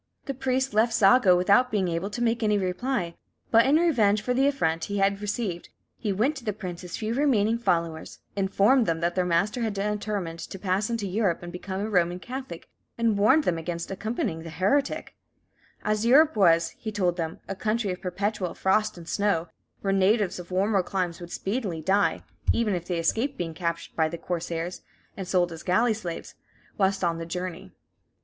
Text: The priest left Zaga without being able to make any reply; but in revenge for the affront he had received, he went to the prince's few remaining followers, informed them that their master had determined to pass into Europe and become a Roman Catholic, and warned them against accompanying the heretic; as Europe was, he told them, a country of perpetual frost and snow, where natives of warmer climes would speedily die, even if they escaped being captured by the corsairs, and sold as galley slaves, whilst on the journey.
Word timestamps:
The 0.25 0.33
priest 0.33 0.73
left 0.73 0.93
Zaga 0.95 1.35
without 1.35 1.69
being 1.69 1.87
able 1.87 2.09
to 2.09 2.23
make 2.23 2.41
any 2.41 2.57
reply; 2.57 3.13
but 3.51 3.67
in 3.67 3.75
revenge 3.75 4.19
for 4.23 4.33
the 4.33 4.47
affront 4.47 4.85
he 4.85 4.97
had 4.97 5.21
received, 5.21 5.69
he 5.95 6.11
went 6.11 6.35
to 6.37 6.43
the 6.43 6.53
prince's 6.53 6.97
few 6.97 7.13
remaining 7.13 7.59
followers, 7.59 8.17
informed 8.35 8.87
them 8.87 8.99
that 9.01 9.13
their 9.13 9.27
master 9.27 9.61
had 9.61 9.75
determined 9.75 10.39
to 10.39 10.57
pass 10.57 10.89
into 10.89 11.05
Europe 11.05 11.43
and 11.43 11.51
become 11.51 11.81
a 11.81 11.87
Roman 11.87 12.17
Catholic, 12.17 12.67
and 12.97 13.15
warned 13.15 13.43
them 13.43 13.59
against 13.59 13.91
accompanying 13.91 14.41
the 14.41 14.49
heretic; 14.49 15.13
as 15.83 16.03
Europe 16.03 16.35
was, 16.35 16.69
he 16.71 16.91
told 16.91 17.15
them, 17.15 17.39
a 17.47 17.53
country 17.53 17.91
of 17.91 18.01
perpetual 18.01 18.55
frost 18.55 18.97
and 18.97 19.07
snow, 19.07 19.49
where 19.81 19.93
natives 19.93 20.39
of 20.39 20.49
warmer 20.49 20.81
climes 20.81 21.21
would 21.21 21.31
speedily 21.31 21.79
die, 21.79 22.23
even 22.51 22.73
if 22.73 22.87
they 22.87 22.97
escaped 22.97 23.37
being 23.37 23.53
captured 23.53 23.95
by 23.95 24.09
the 24.09 24.17
corsairs, 24.17 24.81
and 25.15 25.27
sold 25.27 25.51
as 25.51 25.61
galley 25.61 25.93
slaves, 25.93 26.33
whilst 26.75 27.03
on 27.03 27.19
the 27.19 27.23
journey. 27.27 27.71